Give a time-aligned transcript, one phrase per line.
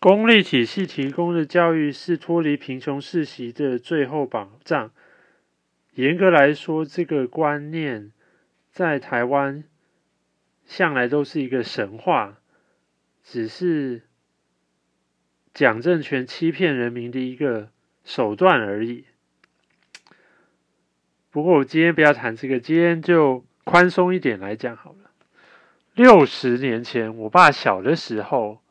[0.00, 4.90] 公立体系提供的教育是脱离贫穷世袭的最后保障。
[5.92, 8.10] 严格来说，这个观念
[8.72, 9.62] 在台湾
[10.64, 12.38] 向来都是一个神话，
[13.22, 14.04] 只是
[15.52, 17.68] 蒋政权欺骗人民的一个
[18.02, 19.04] 手段而已。
[21.30, 25.10] 不过，我今天不要谈这个，今天就宽松一点来讲好了。
[25.94, 28.62] 六十年前，我爸小的时候。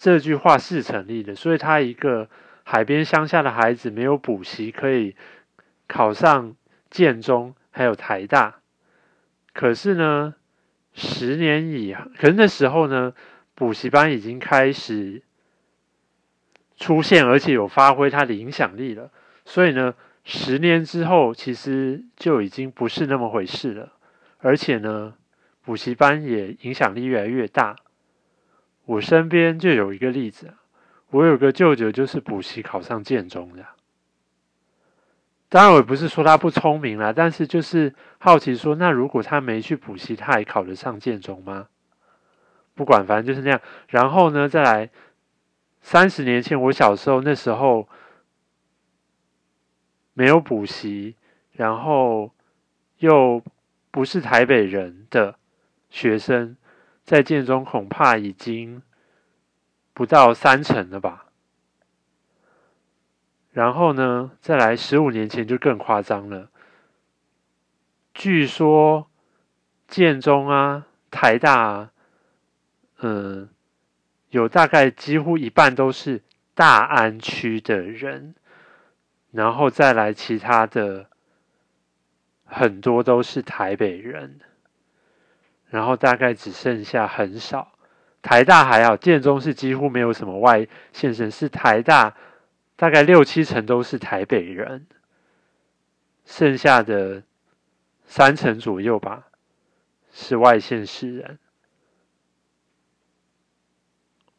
[0.00, 2.26] 这句话是成立的，所以他一个
[2.64, 5.14] 海边乡下的孩子没有补习可以
[5.86, 6.56] 考上
[6.88, 8.60] 建中，还有台大。
[9.52, 10.36] 可是呢，
[10.94, 13.12] 十年以，可是那时候呢，
[13.54, 15.20] 补习班已经开始
[16.78, 19.10] 出现，而且有发挥它的影响力了。
[19.44, 19.94] 所以呢，
[20.24, 23.92] 十年之后，其实就已经不是那么回事了。
[24.38, 25.12] 而且呢，
[25.62, 27.76] 补习班也影响力越来越大。
[28.90, 30.52] 我身边就有一个例子，
[31.10, 33.64] 我有个舅舅就是补习考上建中的。
[35.48, 41.68] 当然，我不是说他不聪明啦，但是就是好奇说，那如果他没去补习，他还考得上建中吗？
[42.74, 43.60] 不管，反正就是那样。
[43.86, 44.90] 然后呢，再来
[45.80, 47.88] 三十年前，我小时候那时候
[50.14, 51.14] 没有补习，
[51.52, 52.32] 然后
[52.98, 53.40] 又
[53.92, 55.36] 不是台北人的
[55.90, 56.56] 学生。
[57.10, 58.82] 在建中恐怕已经
[59.92, 61.26] 不到三成了吧。
[63.50, 66.50] 然后呢，再来十五年前就更夸张了。
[68.14, 69.10] 据说
[69.88, 71.90] 建中啊、台大啊，
[73.00, 73.48] 嗯，
[74.28, 76.22] 有大概几乎一半都是
[76.54, 78.36] 大安区的人，
[79.32, 81.10] 然后再来其他的
[82.44, 84.38] 很多都是台北人。
[85.70, 87.72] 然后大概只剩下很少，
[88.22, 92.16] 台大还好，建中是几乎没有什么外县生，是台大
[92.74, 94.88] 大概六七成都是台北人，
[96.24, 97.22] 剩下的
[98.04, 99.28] 三成左右吧
[100.12, 101.38] 是外县市人。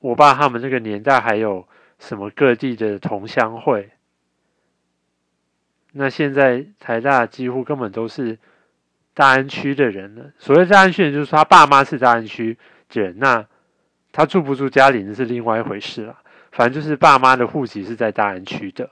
[0.00, 1.68] 我爸他们那个年代还有
[2.00, 3.90] 什么各地的同乡会，
[5.92, 8.36] 那现在台大几乎根本都是。
[9.12, 10.32] 大安区的人呢？
[10.38, 12.56] 所谓大安区人，就是他爸妈是大安区
[12.92, 13.46] 人，那
[14.12, 16.18] 他住不住家里那是另外一回事了。
[16.52, 18.90] 反正就是爸妈的户籍是在大安区的，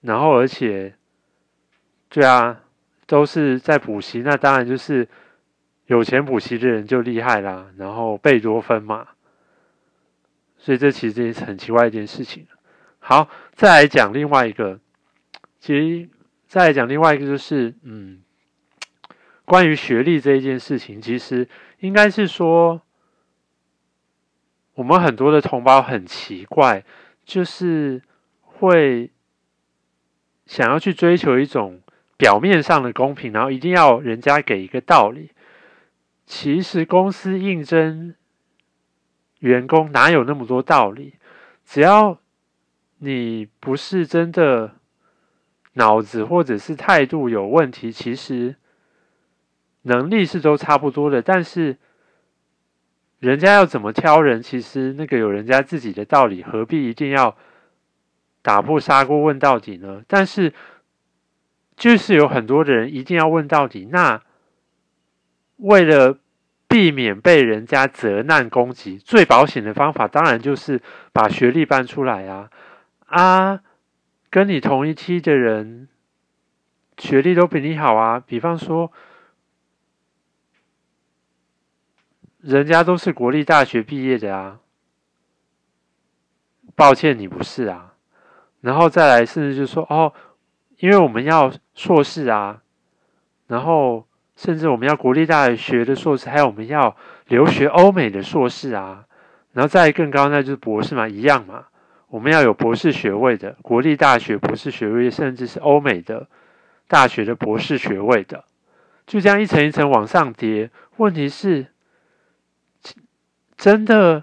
[0.00, 0.94] 然后而且，
[2.08, 2.62] 对啊，
[3.06, 5.08] 都是在补习，那当然就是
[5.86, 9.08] 有钱补习的人就厉害啦，然后贝多芬嘛。
[10.58, 12.46] 所以这其实是很奇怪一件事情。
[13.00, 14.78] 好，再来讲另外一个，
[15.58, 16.08] 其实。
[16.54, 18.22] 再来讲另外一个，就是嗯，
[19.44, 21.48] 关于学历这一件事情，其实
[21.80, 22.80] 应该是说，
[24.74, 26.84] 我们很多的同胞很奇怪，
[27.24, 28.00] 就是
[28.40, 29.10] 会
[30.46, 31.80] 想要去追求一种
[32.16, 35.32] 表面上的公平，然后一定要人家给一个道理。
[36.24, 38.14] 其实公司应征
[39.40, 41.14] 员工哪有那么多道理？
[41.64, 42.20] 只要
[42.98, 44.76] 你不是真的。
[45.74, 48.56] 脑子或者是态度有问题，其实
[49.82, 51.20] 能力是都差不多的。
[51.20, 51.76] 但是
[53.18, 57.36] 人家要怎么挑人，其实那个有人家自己的道理，何必一定要
[58.42, 60.02] 打破砂锅问到底呢？
[60.06, 60.52] 但是
[61.76, 63.88] 就是有很多的人一定要问到底。
[63.90, 64.22] 那
[65.56, 66.18] 为了
[66.68, 70.80] 避免被人家责难攻击，最保险的方法当然就是
[71.12, 72.50] 把学历搬出来啊
[73.06, 73.60] 啊！
[74.34, 75.86] 跟你同一期的人，
[76.98, 78.18] 学历都比你好啊。
[78.18, 78.90] 比方说，
[82.40, 84.58] 人家都是国立大学毕业的啊。
[86.74, 87.94] 抱歉，你不是啊。
[88.60, 90.12] 然后再来，甚至就说哦，
[90.78, 92.60] 因为我们要硕士啊，
[93.46, 96.96] 然后甚至我们要国立大学的硕士，还有我们要
[97.28, 99.06] 留学欧美的硕士啊。
[99.52, 101.66] 然后再更高，那就是博士嘛，一样嘛。
[102.14, 106.28] 我们要有博士学位的，国立大学博士学位，甚至是欧美的
[106.86, 108.44] 大学的博士学位的，
[109.04, 110.70] 就这样一层一层往上叠。
[110.98, 111.66] 问题是，
[113.56, 114.22] 真的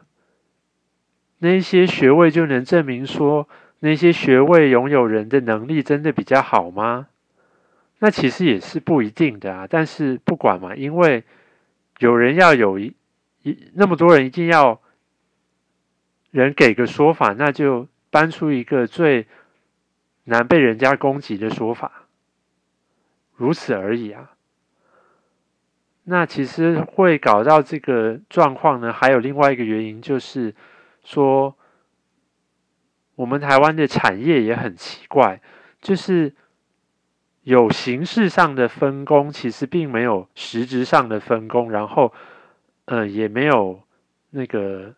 [1.40, 3.50] 那些学位就能证明说
[3.82, 7.08] 那些学位拥有人的能力真的比较好吗？
[8.00, 9.68] 那其实也是不一定的啊。
[9.70, 11.26] 但是不管嘛，因为
[12.00, 12.96] 有人要有一
[13.44, 14.80] 一那么多人一定要。
[16.32, 19.28] 人给个说法，那就搬出一个最
[20.24, 22.06] 难被人家攻击的说法，
[23.36, 24.32] 如此而已啊。
[26.04, 30.56] 那其实会搞到这个状况呢，还有另外一个原因，就是
[31.04, 31.56] 说
[33.16, 35.40] 我们台湾的产业也很奇怪，
[35.80, 36.34] 就是
[37.44, 42.12] 有形式上的分工，其实并没有实质上的分工，然后
[42.86, 43.84] 呃也没有
[44.32, 44.96] 那个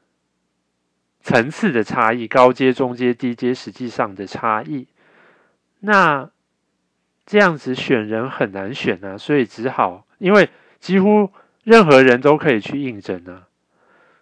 [1.24, 4.88] 层次的差异，高阶、中阶、低阶实际上的差异。
[5.80, 6.30] 那
[7.26, 10.48] 这样子选人很难选啊，所以只好因为。
[10.84, 11.32] 几乎
[11.64, 13.48] 任何人都可以去应征啊，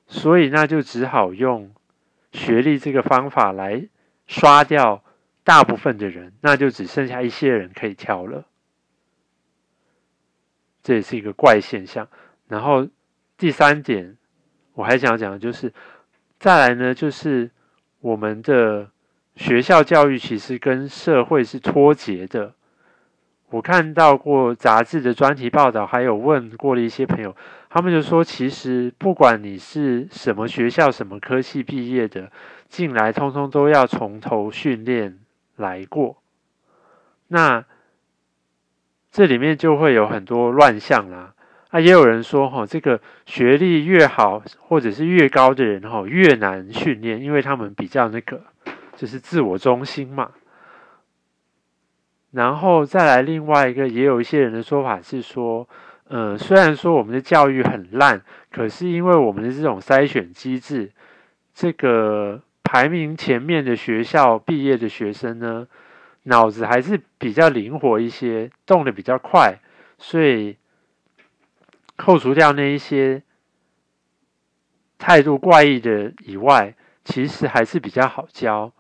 [0.06, 1.74] 所以那就只好用
[2.32, 3.88] 学历这个方法来
[4.28, 5.04] 刷掉
[5.44, 8.46] 大部分的人，那就只剩下一些人可以挑了。
[10.84, 12.08] 这也是一个怪现象。
[12.48, 12.88] 然后
[13.40, 14.18] 第三点，
[14.74, 15.74] 我还想讲的就是，
[16.42, 17.52] 再来呢，就是
[18.00, 18.90] 我们的
[19.36, 22.56] 学校教育其实跟社会是脱节的。
[23.52, 27.36] 我看到过杂志的专题报道，还有问过的一些朋友，
[27.70, 32.32] 他们就说，其实不管你是什么学校、什么科系毕业的，
[32.68, 35.20] 进来通通都要从头训练
[35.58, 36.24] 来过。
[37.28, 37.64] 那
[39.12, 41.36] 这里面就会有很多乱象啦。
[41.72, 48.42] 啊，也有人说，哈，这个学历越好或者是越高的人，哈，越难训练，因为他们比较那个，
[48.98, 50.32] 就是自我中心嘛。
[52.32, 55.68] 然后再来另外一个，也有一些人的说法是说，
[56.10, 58.22] 呃，虽然说我们的教育很烂，
[58.52, 60.92] 可是因为我们的这种筛选机制，
[61.54, 65.66] 这个排名前面的学校毕业的学生呢，
[66.24, 69.58] 脑子还是比较灵活一些，动的比较快，
[69.98, 70.58] 所以
[72.02, 73.22] 扣除掉那一些
[74.98, 76.74] 态度怪异的以外，
[77.06, 78.74] 其实还是比较好教。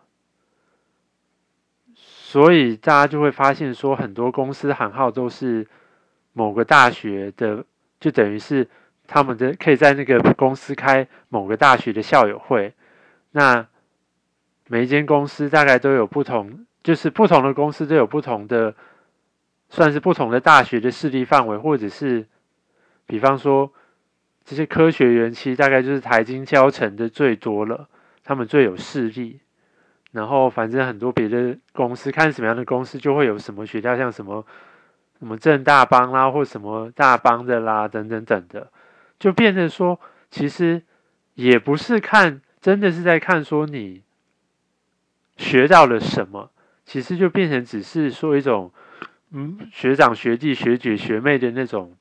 [1.93, 5.67] 所以大家就会发现，说很多公司行号都是
[6.33, 7.63] 某个大学的，
[7.99, 8.67] 就等于是
[9.05, 12.73] 他们的可以在那个公司开某个大学的校友会。
[13.33, 13.67] 那
[14.65, 18.73] 每一间公司大概都有不同，就是不同的公司都有不同的，
[19.69, 22.25] 算是不同的大学的势力范围，或者是
[23.05, 23.71] 比方说
[24.43, 27.87] 这些科学园区，大概就是台金交城的最多了，
[28.23, 29.39] 他们最有势力。
[30.11, 34.45] 然后，反正很多别的公司，看什么样的公司就会有什么学校，像什么
[35.19, 38.69] 什么正大帮啦，或什么大帮的啦，等等等的，
[39.17, 39.97] 就变成说，
[40.29, 40.81] 其实
[41.35, 44.03] 也不是看，真的是在看说你
[45.37, 46.51] 学到了什么，
[46.83, 48.73] 其实就变成只是说一种，
[49.31, 51.95] 嗯，学长学弟学姐学妹的那种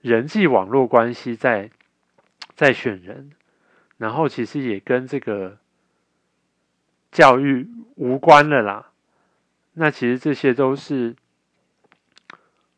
[0.00, 1.70] 人际网络关系在
[2.54, 3.30] 在选人，
[3.96, 5.58] 然后其实也跟这个。
[7.10, 7.66] 教育
[7.96, 8.92] 无关了啦，
[9.72, 11.16] 那其实这些都是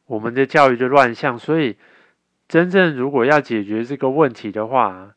[0.07, 1.77] 我们的教育的乱象，所以
[2.47, 5.17] 真正如果要解决这个问题的话，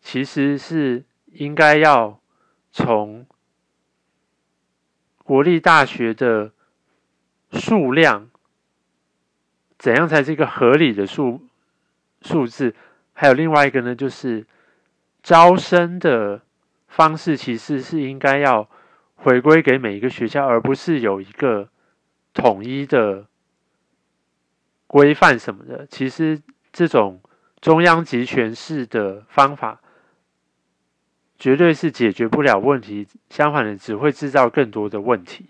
[0.00, 2.18] 其实是应该要
[2.72, 3.26] 从
[5.22, 6.52] 国立大学的
[7.52, 8.30] 数量
[9.84, 11.42] 怎样才是一个合理的数
[12.22, 12.74] 数字，
[13.12, 14.46] 还有另外一个呢，就是
[15.22, 16.40] 招生的。
[16.88, 18.66] 方式其实是应该要
[19.16, 21.68] 回归给每一个学校，而不是有一个
[22.32, 23.26] 统一的
[24.86, 25.86] 规范什么的。
[25.88, 26.40] 其实
[26.72, 27.20] 这种
[27.60, 29.82] 中央集权式的方法，
[31.36, 35.44] 绝对是解决不了问题，相反的只会制造更多的问题。